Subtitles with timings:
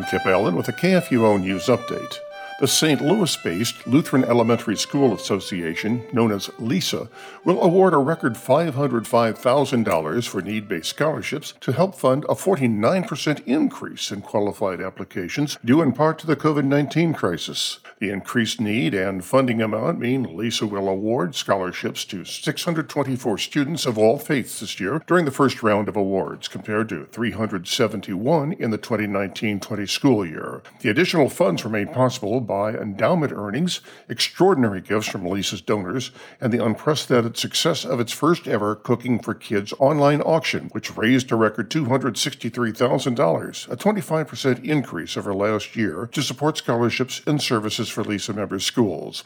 [0.00, 2.29] I'm Kip Allen with a KFUO News Update.
[2.60, 3.00] The St.
[3.00, 7.08] Louis based Lutheran Elementary School Association, known as LESA,
[7.42, 14.10] will award a record $505,000 for need based scholarships to help fund a 49% increase
[14.10, 17.78] in qualified applications, due in part to the COVID 19 crisis.
[17.98, 23.96] The increased need and funding amount mean LESA will award scholarships to 624 students of
[23.96, 28.76] all faiths this year during the first round of awards, compared to 371 in the
[28.76, 30.62] 2019 20 school year.
[30.80, 36.52] The additional funds were made possible by endowment earnings, extraordinary gifts from LESA's donors, and
[36.52, 41.36] the unprecedented success of its first ever Cooking for Kids online auction, which raised a
[41.36, 48.34] record $263,000, a 25% increase over last year, to support scholarships and services for LESA
[48.34, 49.22] member schools.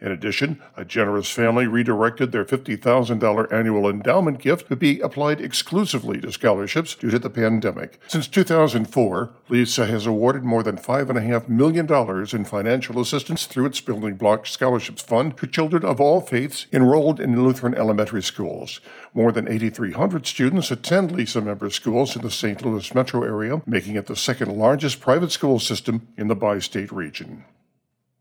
[0.00, 6.18] In addition, a generous family redirected their $50,000 annual endowment gift to be applied exclusively
[6.22, 8.00] to scholarships due to the pandemic.
[8.08, 11.86] Since 2004, LESA has awarded more than $5.5 million
[12.34, 17.20] in financial assistance through its Building Block Scholarships Fund to children of all faiths enrolled
[17.20, 18.80] in Lutheran elementary schools.
[19.12, 22.64] More than 8,300 students attend LESA member schools in the St.
[22.64, 26.90] Louis metro area, making it the second largest private school system in the bi state
[26.90, 27.44] region.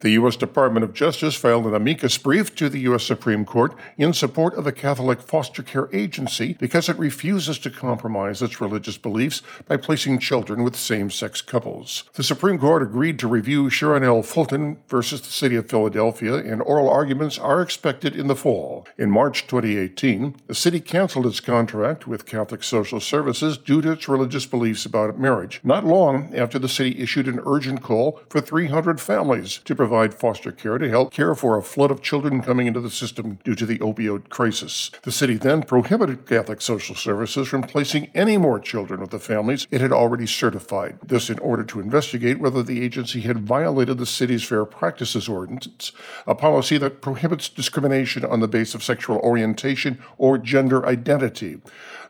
[0.02, 0.38] The U.S.
[0.38, 3.04] Department of Justice filed an amicus brief to the U.S.
[3.04, 8.42] Supreme Court in support of a Catholic Foster Care Agency because it refuses to compromise
[8.42, 12.06] its religious beliefs by placing children with same sex couples.
[12.14, 16.90] The Supreme Court agreed to review Sharonell Fulton versus the City of Philadelphia, and oral
[16.90, 18.88] arguments are expected in the fall.
[18.98, 24.08] In March 2018, the city canceled its contract with Catholic Social Services due to its
[24.08, 29.02] religious beliefs about marriage, not long after the city issued an urgent call for 300
[29.02, 32.68] families to provide provide foster care to help care for a flood of children coming
[32.68, 34.92] into the system due to the opioid crisis.
[35.02, 39.66] The city then prohibited Catholic Social Services from placing any more children with the families
[39.72, 41.00] it had already certified.
[41.04, 45.92] This in order to investigate whether the agency had violated the city's Fair Practices Ordinance,
[46.28, 51.60] a policy that prohibits discrimination on the basis of sexual orientation or gender identity.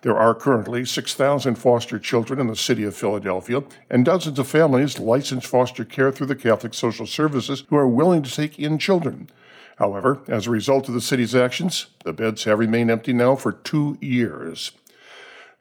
[0.02, 4.98] There are currently 6,000 foster children in the city of Philadelphia, and dozens of families
[4.98, 9.30] license foster care through the Catholic Social Services who are willing to take in children.
[9.76, 13.52] However, as a result of the city's actions, the beds have remained empty now for
[13.52, 14.72] two years.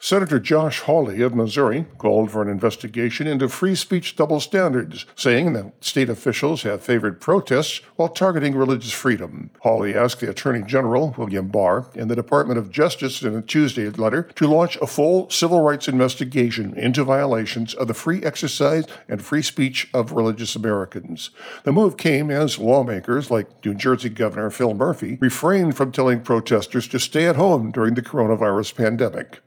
[0.00, 5.54] Senator Josh Hawley of Missouri called for an investigation into free speech double standards, saying
[5.54, 9.50] that state officials have favored protests while targeting religious freedom.
[9.62, 13.90] Hawley asked the Attorney General, William Barr, and the Department of Justice in a Tuesday
[13.90, 19.20] letter to launch a full civil rights investigation into violations of the free exercise and
[19.20, 21.30] free speech of religious Americans.
[21.64, 26.86] The move came as lawmakers like New Jersey Governor Phil Murphy refrained from telling protesters
[26.86, 29.40] to stay at home during the coronavirus pandemic.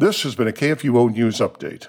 [0.00, 1.88] This has been a KFUO News Update.